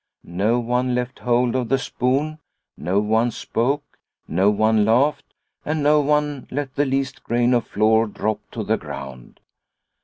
[0.23, 2.39] No one left hold of the spoon,
[2.75, 8.07] no one spoke, no one laughed, and no one let the least grain of flour
[8.07, 9.41] drop to the ground.